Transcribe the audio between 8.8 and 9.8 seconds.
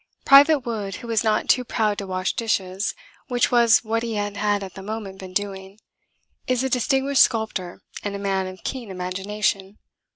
imagination.